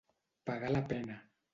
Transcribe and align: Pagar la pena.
Pagar 0.51 0.71
la 0.73 0.83
pena. 0.95 1.23